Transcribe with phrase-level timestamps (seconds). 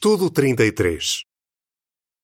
[0.00, 1.24] Estudo 33.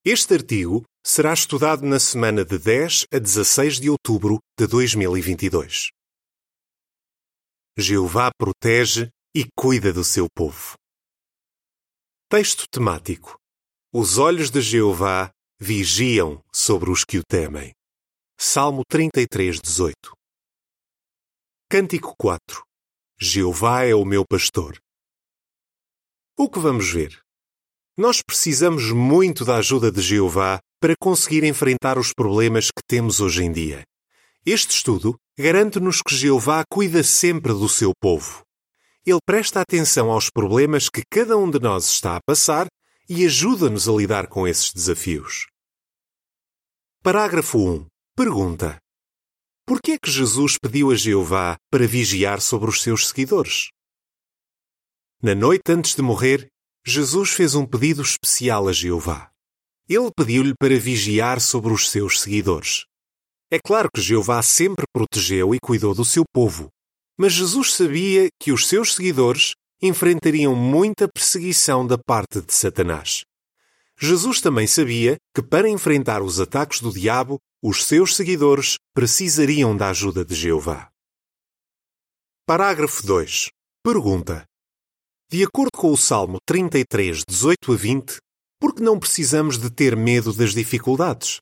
[0.04, 5.88] Este artigo será estudado na semana de 10 a 16 de outubro de 2022.
[7.76, 10.76] Jeová protege e cuida do seu povo.
[12.30, 13.36] Texto temático.
[13.92, 17.72] Os olhos de Jeová vigiam sobre os que o temem.
[18.38, 20.12] Salmo 33, 18.
[21.68, 22.62] Cântico 4.
[23.20, 24.78] Jeová é o meu pastor.
[26.38, 27.23] O que vamos ver?
[27.96, 33.44] Nós precisamos muito da ajuda de Jeová para conseguir enfrentar os problemas que temos hoje
[33.44, 33.84] em dia.
[34.44, 38.42] Este estudo garante-nos que Jeová cuida sempre do seu povo.
[39.06, 42.66] Ele presta atenção aos problemas que cada um de nós está a passar
[43.08, 45.46] e ajuda-nos a lidar com esses desafios.
[47.00, 47.86] Parágrafo 1.
[48.16, 48.76] Pergunta:
[49.64, 53.68] Por que é que Jesus pediu a Jeová para vigiar sobre os seus seguidores?
[55.22, 56.50] Na noite antes de morrer,
[56.86, 59.30] Jesus fez um pedido especial a Jeová.
[59.88, 62.84] Ele pediu-lhe para vigiar sobre os seus seguidores.
[63.50, 66.68] É claro que Jeová sempre protegeu e cuidou do seu povo,
[67.18, 73.24] mas Jesus sabia que os seus seguidores enfrentariam muita perseguição da parte de Satanás.
[73.98, 79.88] Jesus também sabia que para enfrentar os ataques do diabo, os seus seguidores precisariam da
[79.88, 80.90] ajuda de Jeová.
[82.46, 83.48] Parágrafo 2.
[83.82, 84.44] Pergunta:
[85.34, 88.18] de acordo com o Salmo 33, 18 a 20,
[88.60, 91.40] por que não precisamos de ter medo das dificuldades?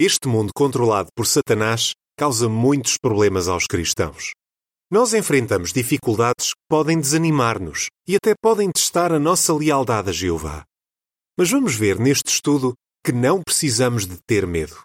[0.00, 4.30] Este mundo controlado por Satanás causa muitos problemas aos cristãos.
[4.90, 10.64] Nós enfrentamos dificuldades que podem desanimar-nos e até podem testar a nossa lealdade a Jeová.
[11.36, 12.72] Mas vamos ver neste estudo
[13.04, 14.82] que não precisamos de ter medo.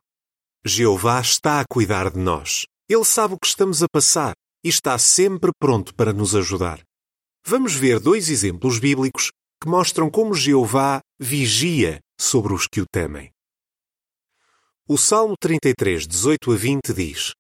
[0.66, 2.66] Jeová está a cuidar de nós.
[2.90, 6.84] Ele sabe o que estamos a passar e está sempre pronto para nos ajudar
[7.46, 13.32] vamos ver dois exemplos bíblicos que mostram como Jeová vigia sobre os que o temem.
[14.88, 17.34] O Salmo 33, 18 a 20 diz: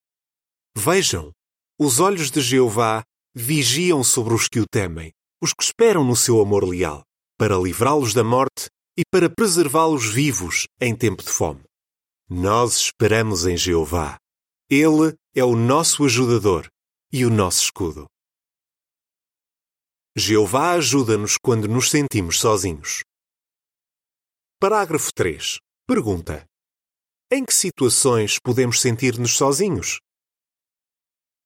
[0.76, 1.32] Vejam,
[1.80, 3.04] os olhos de Jeová
[3.34, 7.04] vigiam sobre os que o temem, os que esperam no seu amor leal,
[7.38, 11.64] para livrá-los da morte e para preservá-los vivos em tempo de fome.
[12.30, 14.18] Nós esperamos em Jeová.
[14.70, 16.68] Ele é o nosso ajudador
[17.12, 18.08] e o nosso escudo.
[20.18, 23.02] Jeová ajuda-nos quando nos sentimos sozinhos.
[24.62, 25.58] Parágrafo 3.
[25.86, 26.46] Pergunta:
[27.30, 30.00] Em que situações podemos sentir-nos sozinhos?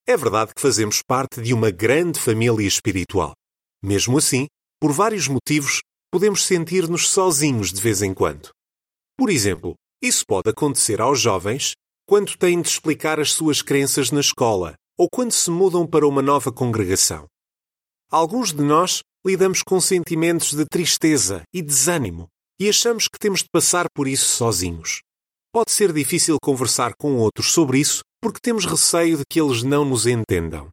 [0.07, 3.33] É verdade que fazemos parte de uma grande família espiritual.
[3.81, 4.45] Mesmo assim,
[4.79, 5.81] por vários motivos,
[6.11, 8.51] podemos sentir-nos sozinhos de vez em quando.
[9.17, 11.73] Por exemplo, isso pode acontecer aos jovens
[12.07, 16.21] quando têm de explicar as suas crenças na escola ou quando se mudam para uma
[16.21, 17.27] nova congregação.
[18.11, 22.27] Alguns de nós lidamos com sentimentos de tristeza e desânimo
[22.59, 25.03] e achamos que temos de passar por isso sozinhos.
[25.53, 29.85] Pode ser difícil conversar com outros sobre isso porque temos receio de que eles não
[29.85, 30.69] nos entendam.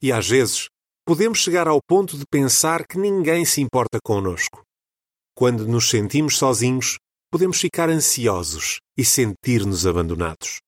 [0.00, 0.68] E às vezes,
[1.04, 4.62] podemos chegar ao ponto de pensar que ninguém se importa conosco.
[5.34, 6.98] Quando nos sentimos sozinhos,
[7.32, 10.60] podemos ficar ansiosos e sentir-nos abandonados.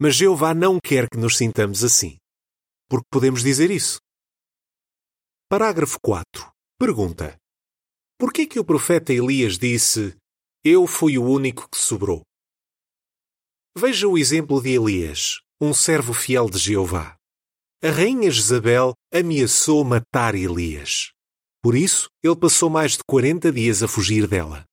[0.00, 2.16] Mas Jeová não quer que nos sintamos assim.
[2.88, 3.98] Porque podemos dizer isso?
[5.52, 6.50] Parágrafo 4.
[6.78, 7.36] Pergunta:
[8.18, 10.16] Por que que o profeta Elias disse:
[10.64, 12.22] Eu fui o único que sobrou?
[13.76, 17.18] Veja o exemplo de Elias, um servo fiel de Jeová.
[17.84, 21.12] A rainha Jezabel ameaçou matar Elias.
[21.62, 24.64] Por isso, ele passou mais de 40 dias a fugir dela.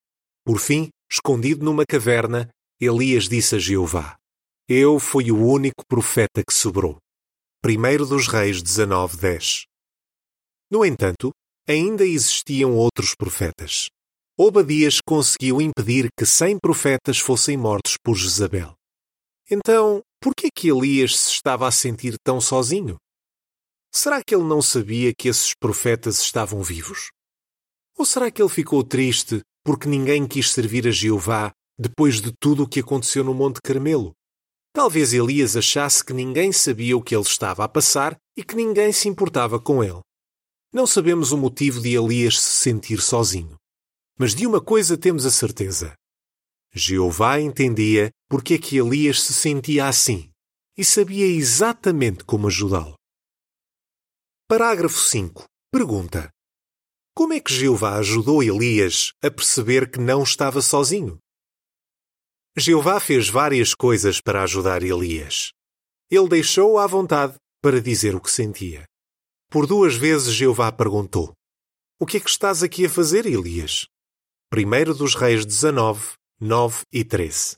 [0.45, 4.17] Por fim, escondido numa caverna, Elias disse a Jeová:
[4.65, 6.99] Eu fui o único profeta que sobrou.
[7.65, 9.68] 1 dos Reis 19:10.
[10.71, 11.31] No entanto,
[11.67, 13.89] ainda existiam outros profetas.
[14.37, 18.73] Obadias conseguiu impedir que cem profetas fossem mortos por Jezabel.
[19.51, 22.97] Então, por que que Elias se estava a sentir tão sozinho?
[23.91, 27.09] Será que ele não sabia que esses profetas estavam vivos?
[27.97, 32.63] Ou será que ele ficou triste porque ninguém quis servir a Jeová depois de tudo
[32.63, 34.13] o que aconteceu no Monte Carmelo?
[34.71, 38.93] Talvez Elias achasse que ninguém sabia o que ele estava a passar e que ninguém
[38.93, 39.99] se importava com ele.
[40.71, 43.57] Não sabemos o motivo de Elias se sentir sozinho.
[44.17, 45.95] Mas de uma coisa temos a certeza.
[46.71, 50.29] Jeová entendia porque é que Elias se sentia assim
[50.77, 52.93] e sabia exatamente como ajudá-lo.
[54.47, 55.45] Parágrafo 5.
[55.71, 56.29] Pergunta:
[57.15, 61.17] Como é que Jeová ajudou Elias a perceber que não estava sozinho?
[62.55, 65.51] Jeová fez várias coisas para ajudar Elias.
[66.11, 68.88] Ele deixou-o à vontade para dizer o que sentia.
[69.51, 71.33] Por duas vezes Jeová perguntou:
[71.99, 73.87] O que é que estás aqui a fazer, Elias?
[74.53, 77.57] 1 dos Reis 19, 9 e 13.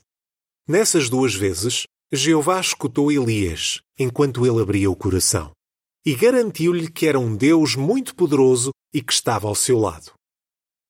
[0.66, 5.52] Nessas duas vezes, Jeová escutou Elias enquanto ele abria o coração
[6.04, 10.14] e garantiu-lhe que era um Deus muito poderoso e que estava ao seu lado.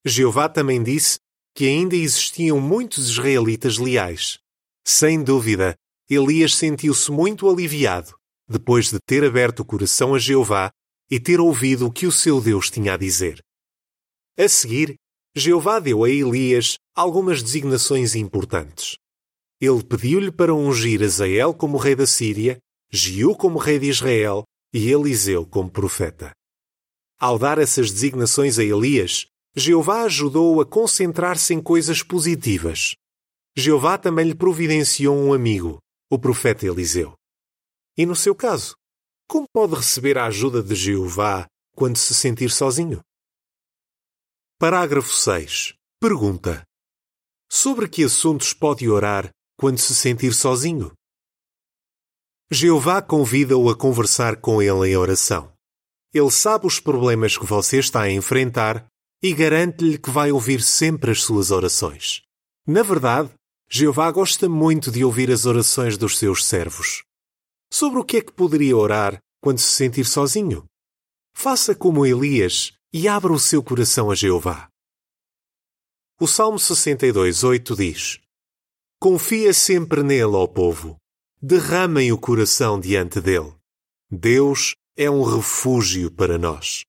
[0.05, 1.17] Jeová também disse
[1.53, 4.39] que ainda existiam muitos israelitas leais.
[4.85, 5.75] Sem dúvida,
[6.09, 8.15] Elias sentiu-se muito aliviado
[8.47, 10.71] depois de ter aberto o coração a Jeová
[11.13, 13.39] e ter ouvido o que o seu Deus tinha a dizer.
[14.35, 14.95] A seguir,
[15.35, 18.97] Jeová deu a Elias algumas designações importantes.
[19.61, 22.57] Ele pediu-lhe para ungir Azael como rei da Síria,
[22.91, 24.43] Giu como rei de Israel
[24.73, 26.31] e Eliseu como profeta.
[27.19, 32.95] Ao dar essas designações a Elias, Jeová ajudou-o a concentrar-se em coisas positivas.
[33.55, 35.77] Jeová também lhe providenciou um amigo,
[36.09, 37.13] o profeta Eliseu.
[37.95, 38.73] E no seu caso,
[39.33, 43.01] como pode receber a ajuda de Jeová quando se sentir sozinho?
[44.59, 45.73] Parágrafo 6.
[45.99, 46.61] Pergunta:
[47.51, 50.91] Sobre que assuntos pode orar quando se sentir sozinho?
[52.51, 55.51] Jeová convida-o a conversar com ele em oração.
[56.13, 58.85] Ele sabe os problemas que você está a enfrentar
[59.19, 62.21] e garante-lhe que vai ouvir sempre as suas orações.
[62.67, 63.31] Na verdade,
[63.67, 67.01] Jeová gosta muito de ouvir as orações dos seus servos.
[67.75, 70.63] Sobre o que é que poderia orar quando se sentir sozinho?
[71.35, 74.69] Faça como Elias e abra o seu coração a Jeová.
[76.21, 78.19] O Salmo 62:8 diz:
[78.99, 80.97] Confia sempre nele, ó povo.
[81.41, 83.55] Derramem o coração diante dele.
[84.11, 86.83] Deus é um refúgio para nós.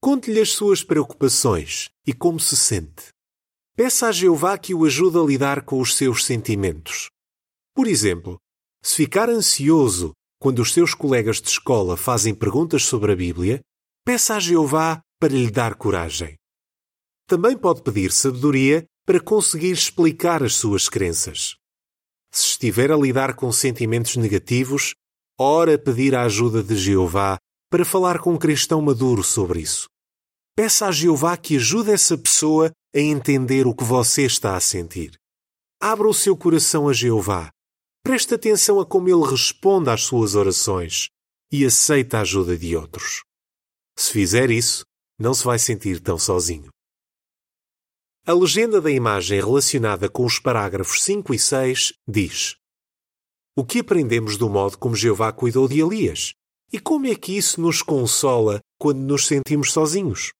[0.00, 3.08] Conte-lhe as suas preocupações e como se sente.
[3.76, 7.10] Peça a Jeová que o ajude a lidar com os seus sentimentos.
[7.74, 8.40] Por exemplo,
[8.86, 13.60] se ficar ansioso quando os seus colegas de escola fazem perguntas sobre a Bíblia,
[14.04, 16.36] peça a Jeová para lhe dar coragem.
[17.28, 21.56] Também pode pedir sabedoria para conseguir explicar as suas crenças.
[22.32, 24.94] Se estiver a lidar com sentimentos negativos,
[25.36, 29.88] ora pedir a ajuda de Jeová para falar com um cristão maduro sobre isso.
[30.54, 35.18] Peça a Jeová que ajude essa pessoa a entender o que você está a sentir.
[35.82, 37.50] Abra o seu coração a Jeová
[38.06, 41.08] Preste atenção a como ele responde às suas orações
[41.50, 43.24] e aceita a ajuda de outros.
[43.98, 44.84] Se fizer isso,
[45.18, 46.68] não se vai sentir tão sozinho.
[48.24, 52.54] A legenda da imagem relacionada com os parágrafos 5 e 6 diz:
[53.56, 56.32] O que aprendemos do modo como Jeová cuidou de Elias?
[56.72, 60.30] E como é que isso nos consola quando nos sentimos sozinhos?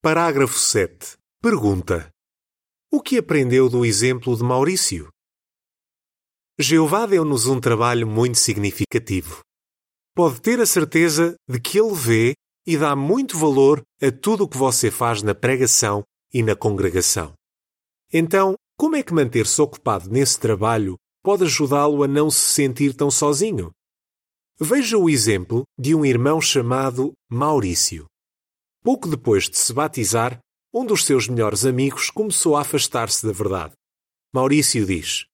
[0.00, 1.16] Parágrafo 7.
[1.42, 2.08] Pergunta:
[2.92, 5.11] O que aprendeu do exemplo de Maurício?
[6.62, 9.40] Jeová deu-nos um trabalho muito significativo.
[10.14, 12.34] Pode ter a certeza de que Ele vê
[12.66, 17.32] e dá muito valor a tudo o que você faz na pregação e na congregação.
[18.12, 23.10] Então, como é que manter-se ocupado nesse trabalho pode ajudá-lo a não se sentir tão
[23.10, 23.70] sozinho?
[24.60, 28.06] Veja o exemplo de um irmão chamado Maurício.
[28.84, 30.38] Pouco depois de se batizar,
[30.72, 33.74] um dos seus melhores amigos começou a afastar-se da verdade.
[34.32, 35.26] Maurício diz: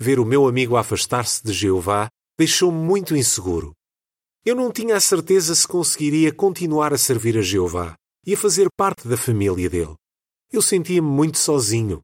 [0.00, 2.08] Ver o meu amigo afastar-se de Jeová
[2.38, 3.72] deixou-me muito inseguro.
[4.44, 8.68] Eu não tinha a certeza se conseguiria continuar a servir a Jeová e a fazer
[8.76, 9.96] parte da família dele.
[10.52, 12.00] Eu sentia-me muito sozinho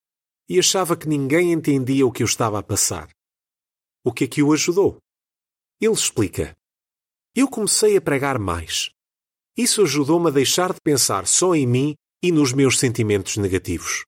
[0.49, 3.09] e achava que ninguém entendia o que eu estava a passar.
[4.05, 4.99] O que é que o ajudou?
[5.81, 6.55] Ele explica.
[7.35, 8.91] Eu comecei a pregar mais.
[9.57, 14.05] Isso ajudou-me a deixar de pensar só em mim e nos meus sentimentos negativos.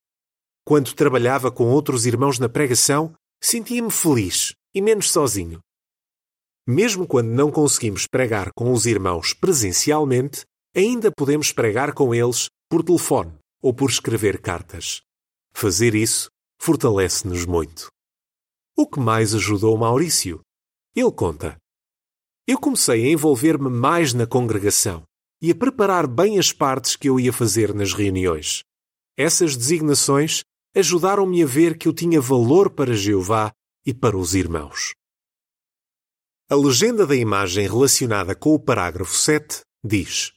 [0.65, 5.59] Quando trabalhava com outros irmãos na pregação, sentia-me feliz e menos sozinho.
[6.67, 12.83] Mesmo quando não conseguimos pregar com os irmãos presencialmente, ainda podemos pregar com eles por
[12.83, 15.01] telefone ou por escrever cartas.
[15.53, 16.29] Fazer isso
[16.59, 17.87] fortalece-nos muito.
[18.75, 20.41] O que mais ajudou Maurício?
[20.95, 21.57] Ele conta.
[22.45, 25.03] Eu comecei a envolver-me mais na congregação
[25.41, 28.63] e a preparar bem as partes que eu ia fazer nas reuniões.
[29.17, 30.43] Essas designações
[30.79, 33.51] ajudaram-me a ver que eu tinha valor para Jeová
[33.85, 34.93] e para os irmãos.
[36.49, 40.33] A legenda da imagem relacionada com o parágrafo 7 diz: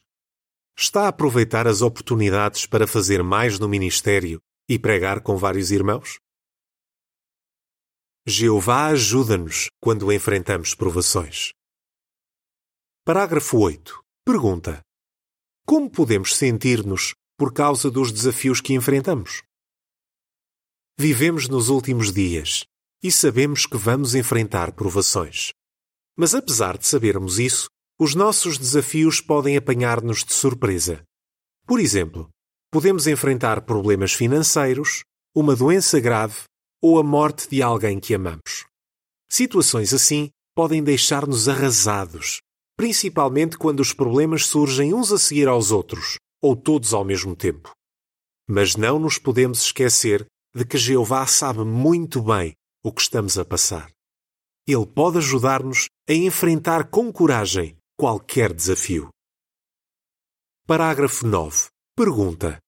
[0.77, 6.19] Está a aproveitar as oportunidades para fazer mais no ministério e pregar com vários irmãos?
[8.27, 11.53] Jeová ajuda-nos quando enfrentamos provações.
[13.05, 14.03] Parágrafo 8.
[14.25, 14.81] Pergunta:
[15.67, 19.43] Como podemos sentir-nos por causa dos desafios que enfrentamos?
[21.03, 22.67] Vivemos nos últimos dias
[23.03, 25.49] e sabemos que vamos enfrentar provações.
[26.15, 31.03] Mas apesar de sabermos isso, os nossos desafios podem apanhar-nos de surpresa.
[31.67, 32.29] Por exemplo,
[32.71, 35.03] podemos enfrentar problemas financeiros,
[35.35, 36.43] uma doença grave
[36.83, 38.67] ou a morte de alguém que amamos.
[39.27, 42.43] Situações assim podem deixar-nos arrasados,
[42.77, 47.71] principalmente quando os problemas surgem uns a seguir aos outros, ou todos ao mesmo tempo.
[48.47, 53.45] Mas não nos podemos esquecer de que Jeová sabe muito bem o que estamos a
[53.45, 53.91] passar.
[54.67, 59.11] Ele pode ajudar-nos a enfrentar com coragem qualquer desafio.
[60.67, 61.69] Parágrafo 9.
[61.97, 62.59] Pergunta: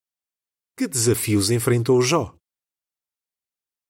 [0.77, 2.35] Que desafios enfrentou Jó?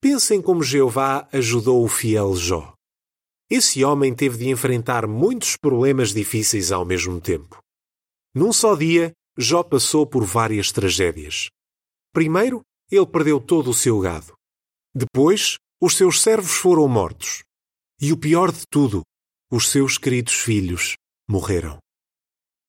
[0.00, 2.74] Pensem como Jeová ajudou o fiel Jó.
[3.50, 7.58] Esse homem teve de enfrentar muitos problemas difíceis ao mesmo tempo.
[8.34, 11.50] Num só dia, Jó passou por várias tragédias.
[12.12, 12.62] Primeiro,
[12.94, 14.34] ele perdeu todo o seu gado.
[14.94, 17.42] Depois, os seus servos foram mortos.
[17.98, 19.02] E o pior de tudo,
[19.50, 20.94] os seus queridos filhos
[21.26, 21.78] morreram.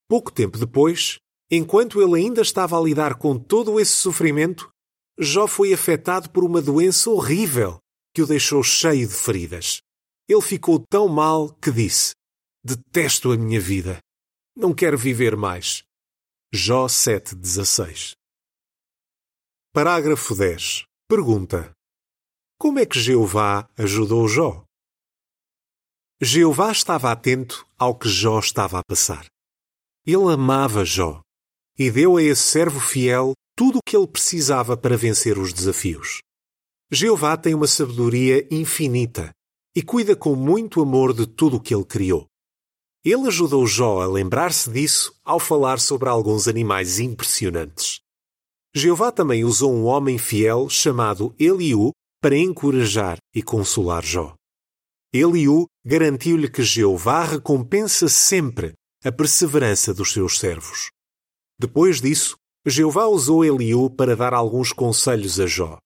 [0.08, 1.18] Pouco tempo depois,
[1.52, 4.70] enquanto ele ainda estava a lidar com todo esse sofrimento,
[5.20, 7.78] Jó foi afetado por uma doença horrível
[8.16, 9.82] que o deixou cheio de feridas.
[10.30, 12.14] Ele ficou tão mal que disse:
[12.64, 14.00] Detesto a minha vida.
[14.56, 15.84] Não quero viver mais.
[16.54, 18.14] Jó 7,16
[19.76, 20.84] Parágrafo 10.
[21.10, 21.72] Pergunta:
[22.60, 24.64] Como é que Jeová ajudou Jó?
[26.22, 29.26] Jeová estava atento ao que Jó estava a passar.
[30.06, 31.22] Ele amava Jó
[31.76, 36.20] e deu a esse servo fiel tudo o que ele precisava para vencer os desafios.
[36.92, 39.32] Jeová tem uma sabedoria infinita
[39.76, 42.28] e cuida com muito amor de tudo o que ele criou.
[43.04, 48.03] Ele ajudou Jó a lembrar-se disso ao falar sobre alguns animais impressionantes.
[48.76, 54.34] Jeová também usou um homem fiel chamado Eliú para encorajar e consolar Jó.
[55.14, 60.90] Eliú garantiu-lhe que Jeová recompensa sempre a perseverança dos seus servos.
[61.60, 65.78] Depois disso, Jeová usou Eliú para dar alguns conselhos a Jó.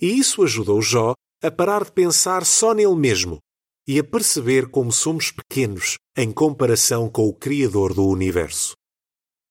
[0.00, 3.38] E isso ajudou Jó a parar de pensar só nele mesmo
[3.86, 8.74] e a perceber como somos pequenos em comparação com o Criador do universo.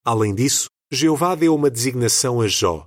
[0.03, 2.85] Além disso, Jeová deu uma designação a Jó: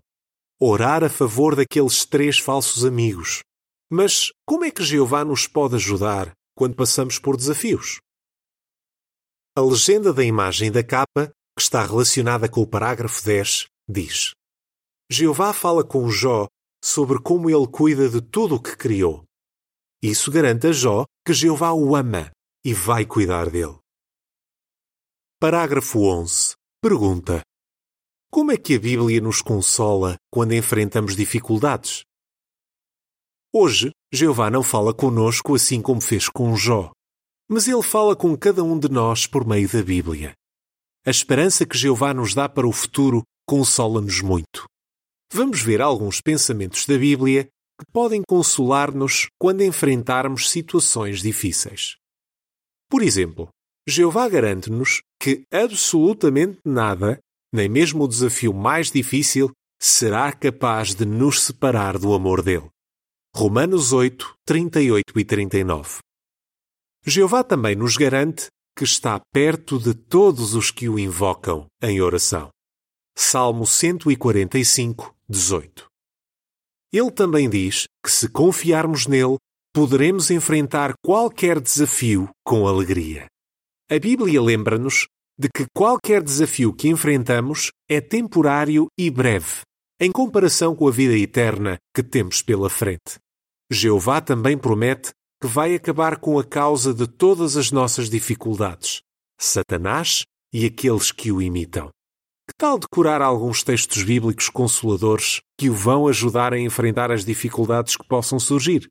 [0.61, 3.43] orar a favor daqueles três falsos amigos
[3.91, 8.01] mas como é que Jeová nos pode ajudar quando passamos por desafios?
[9.57, 14.33] A legenda da imagem da capa, que está relacionada com o parágrafo 10, diz:
[15.11, 16.49] Jeová fala com Jó
[16.85, 19.25] sobre como ele cuida de tudo o que criou.
[20.03, 22.31] Isso garante a Jó que Jeová o ama
[22.65, 23.79] e vai cuidar dele.
[25.41, 26.55] Parágrafo 11.
[26.83, 27.41] Pergunta:
[28.37, 32.03] Como é que a Bíblia nos consola quando enfrentamos dificuldades?
[33.51, 36.93] Hoje, Jeová não fala conosco assim como fez com Jó,
[37.49, 40.35] mas ele fala com cada um de nós por meio da Bíblia.
[41.07, 44.67] A esperança que Jeová nos dá para o futuro consola-nos muito.
[45.33, 51.97] Vamos ver alguns pensamentos da Bíblia que podem consolar-nos quando enfrentarmos situações difíceis.
[52.91, 53.49] Por exemplo,
[53.89, 57.19] Jeová garante-nos que absolutamente nada,
[57.57, 62.69] nem mesmo o desafio mais difícil, será capaz de nos separar do amor dele.
[63.35, 65.99] Romanos 8, 38 e 39.
[67.05, 72.51] Jeová também nos garante que está perto de todos os que o invocam em oração.
[73.17, 75.87] Salmo 145, 18.
[76.93, 79.39] Ele também diz que se confiarmos nele,
[79.73, 83.27] poderemos enfrentar qualquer desafio com alegria.
[83.91, 85.07] A Bíblia lembra-nos
[85.39, 89.61] de que qualquer desafio que enfrentamos é temporário e breve,
[90.01, 93.19] em comparação com a vida eterna que temos pela frente.
[93.71, 99.03] Jeová também promete que vai acabar com a causa de todas as nossas dificuldades,
[99.39, 101.91] Satanás e aqueles que o imitam.
[102.49, 107.97] Que tal decorar alguns textos bíblicos consoladores que o vão ajudar a enfrentar as dificuldades
[107.97, 108.89] que possam surgir?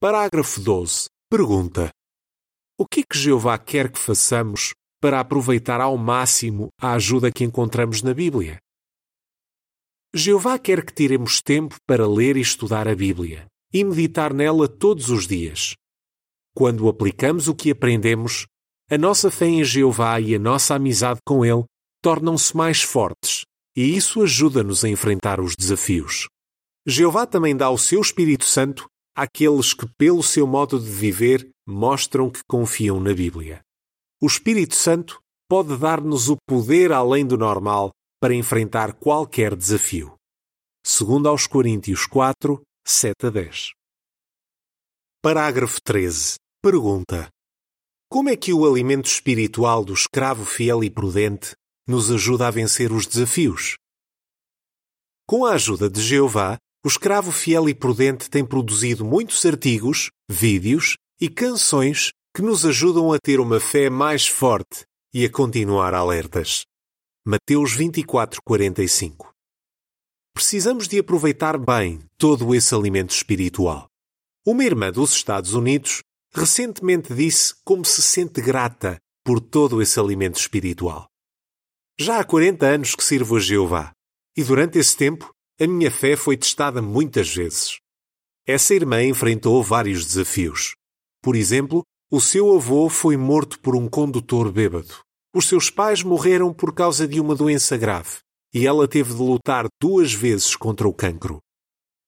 [0.00, 1.08] Parágrafo 12.
[1.28, 1.90] Pergunta:
[2.78, 7.44] O que é que Jeová quer que façamos para aproveitar ao máximo a ajuda que
[7.44, 8.58] encontramos na Bíblia?
[10.14, 15.08] Jeová quer que tiremos tempo para ler e estudar a Bíblia e meditar nela todos
[15.08, 15.74] os dias.
[16.54, 18.46] Quando aplicamos o que aprendemos,
[18.90, 21.64] a nossa fé em Jeová e a nossa amizade com Ele
[22.02, 23.44] tornam-se mais fortes
[23.76, 26.28] e isso ajuda-nos a enfrentar os desafios.
[26.86, 32.30] Jeová também dá o seu Espírito Santo àqueles que, pelo seu modo de viver, mostram
[32.30, 33.60] que confiam na Bíblia.
[34.22, 40.14] O Espírito Santo pode dar-nos o poder além do normal para enfrentar qualquer desafio.
[40.84, 43.70] Segundo aos Coríntios 4, 7 a 10.
[45.22, 46.34] Parágrafo 13.
[46.62, 47.30] Pergunta:
[48.10, 51.54] Como é que o alimento espiritual do escravo fiel e prudente
[51.88, 53.76] nos ajuda a vencer os desafios?
[55.26, 60.96] Com a ajuda de Jeová, o escravo fiel e prudente tem produzido muitos artigos, vídeos
[61.18, 66.64] e canções que nos ajudam a ter uma fé mais forte e a continuar alertas.
[67.26, 69.32] Mateus 24:45.
[70.32, 73.88] Precisamos de aproveitar bem todo esse alimento espiritual.
[74.46, 80.38] Uma irmã dos Estados Unidos recentemente disse como se sente grata por todo esse alimento
[80.38, 81.06] espiritual.
[81.98, 83.92] Já há 40 anos que sirvo a Jeová
[84.36, 87.78] e durante esse tempo a minha fé foi testada muitas vezes.
[88.46, 90.74] Essa irmã enfrentou vários desafios.
[91.22, 94.94] Por exemplo, o seu avô foi morto por um condutor bêbado.
[95.32, 98.18] Os seus pais morreram por causa de uma doença grave
[98.52, 101.38] e ela teve de lutar duas vezes contra o cancro.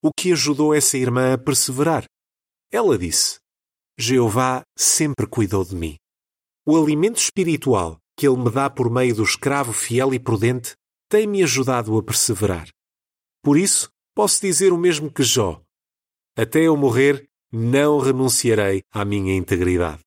[0.02, 2.04] O que ajudou essa irmã a perseverar?
[2.72, 3.38] Ela disse:
[3.96, 5.96] Jeová sempre cuidou de mim.
[6.66, 10.74] O alimento espiritual que ele me dá por meio do escravo fiel e prudente
[11.08, 12.68] tem-me ajudado a perseverar.
[13.42, 15.62] Por isso, posso dizer o mesmo que Jó.
[16.36, 20.00] Até eu morrer, não renunciarei à minha integridade.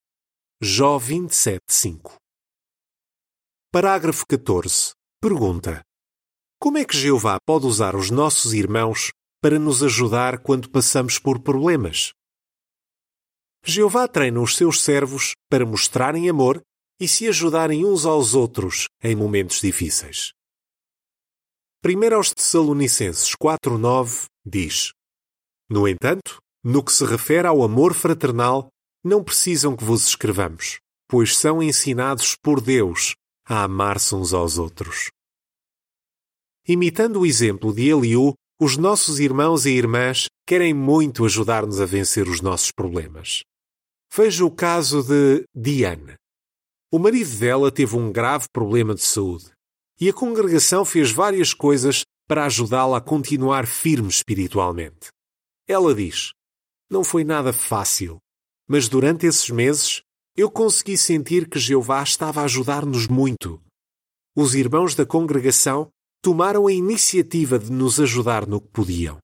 [0.60, 2.18] Jó 27, 5
[3.72, 4.94] Parágrafo 14.
[5.22, 5.84] Pergunta.
[6.60, 9.12] Como é que Jeová pode usar os nossos irmãos
[9.42, 12.14] para nos ajudar quando passamos por problemas?
[13.64, 16.64] Jeová treina os seus servos para mostrarem amor
[17.00, 20.32] e se ajudarem uns aos outros em momentos difíceis.
[21.86, 24.94] 1 aos Tessalonicenses 4:9 diz:
[25.70, 28.69] No entanto, no que se refere ao amor fraternal,
[29.03, 33.13] não precisam que vos escrevamos, pois são ensinados por Deus
[33.48, 35.12] a amar-se uns aos outros.
[36.67, 42.27] Imitando o exemplo de Eliú, os nossos irmãos e irmãs querem muito ajudar-nos a vencer
[42.27, 43.43] os nossos problemas.
[44.12, 46.15] Veja o caso de Diane.
[46.91, 49.51] O marido dela teve um grave problema de saúde
[50.01, 55.10] e a congregação fez várias coisas para ajudá-la a continuar firme espiritualmente.
[55.68, 56.31] Ela diz:
[56.89, 58.19] Não foi nada fácil,
[58.67, 60.01] mas durante esses meses
[60.35, 63.61] eu consegui sentir que Jeová estava a ajudar-nos muito.
[64.35, 65.89] Os irmãos da congregação
[66.21, 69.17] tomaram a iniciativa de nos ajudar no que podiam.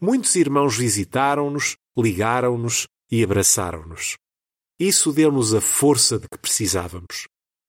[0.00, 4.16] Muitos irmãos visitaram-nos, ligaram-nos e abraçaram-nos.
[4.78, 7.26] Isso deu-nos a força de que precisávamos.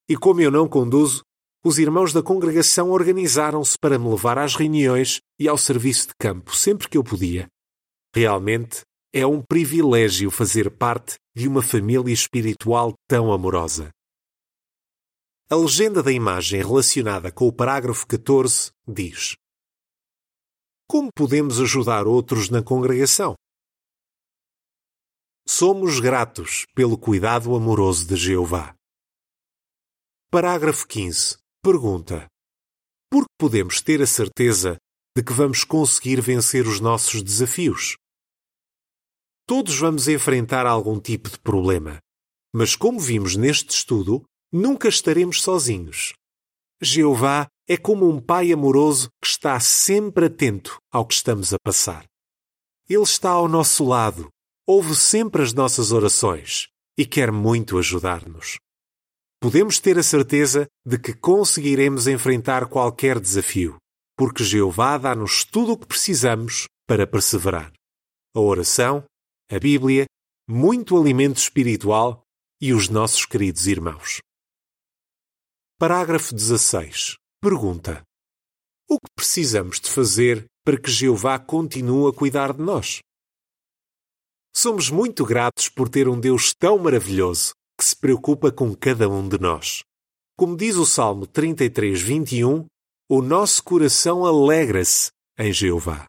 [0.08, 1.21] E como eu não conduzo,
[1.63, 6.56] os irmãos da congregação organizaram-se para me levar às reuniões e ao serviço de campo
[6.56, 7.47] sempre que eu podia.
[8.13, 8.82] Realmente
[9.15, 13.91] é um privilégio fazer parte de uma família espiritual tão amorosa.
[15.52, 19.36] A legenda da imagem relacionada com o parágrafo 14 diz:
[20.89, 23.36] Como podemos ajudar outros na congregação?
[25.47, 28.73] Somos gratos pelo cuidado amoroso de Jeová.
[30.32, 31.38] Parágrafo 15.
[31.62, 32.26] Pergunta:
[33.12, 34.78] Por que podemos ter a certeza
[35.15, 37.95] de que vamos conseguir vencer os nossos desafios?
[39.45, 41.99] Todos vamos enfrentar algum tipo de problema,
[42.53, 46.13] mas como vimos neste estudo, nunca estaremos sozinhos.
[46.82, 52.06] Jeová é como um pai amoroso que está sempre atento ao que estamos a passar.
[52.89, 54.29] Ele está ao nosso lado
[54.65, 58.58] ouve sempre as nossas orações e quer muito ajudar-nos.
[59.41, 63.75] Podemos ter a certeza de que conseguiremos enfrentar qualquer desafio,
[64.17, 67.73] porque Jeová dá-nos tudo o que precisamos para perseverar.
[68.34, 69.03] A oração,
[69.54, 70.06] a Bíblia,
[70.50, 72.24] muito alimento espiritual
[72.60, 74.20] e os nossos queridos irmãos.
[75.78, 77.18] Parágrafo 16.
[77.39, 78.02] Pergunta:
[78.89, 83.02] O que precisamos de fazer para que Jeová continue a cuidar de nós?
[84.56, 89.30] Somos muito gratos por ter um Deus tão maravilhoso que se preocupa com cada um
[89.30, 89.84] de nós.
[90.36, 92.66] Como diz o Salmo 33, 21,
[93.08, 96.08] o nosso coração alegra-se em Jeová.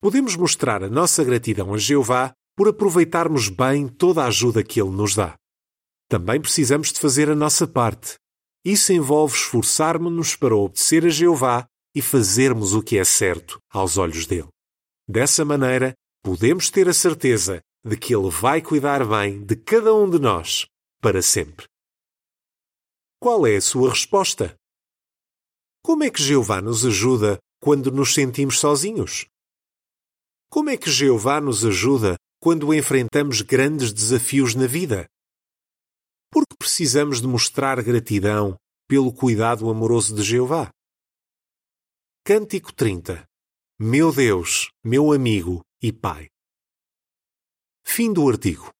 [0.00, 4.90] Podemos mostrar a nossa gratidão a Jeová por aproveitarmos bem toda a ajuda que Ele
[4.90, 5.34] nos dá.
[6.10, 8.16] Também precisamos de fazer a nossa parte.
[8.62, 14.26] Isso envolve esforçarmos-nos para obedecer a Jeová e fazermos o que é certo aos olhos
[14.26, 14.50] dele.
[15.08, 20.10] Dessa maneira, podemos ter a certeza de que Ele vai cuidar bem de cada um
[20.10, 20.66] de nós
[21.00, 21.64] para sempre.
[23.18, 24.54] Qual é a sua resposta?
[25.82, 29.24] Como é que Jeová nos ajuda quando nos sentimos sozinhos?
[30.50, 35.06] Como é que Jeová nos ajuda quando enfrentamos grandes desafios na vida?
[36.32, 38.56] Por que precisamos de mostrar gratidão
[38.88, 40.70] pelo cuidado amoroso de Jeová?
[42.24, 43.26] Cântico 30
[43.78, 46.28] Meu Deus, meu amigo, e Pai.
[47.84, 48.70] Fim do artigo.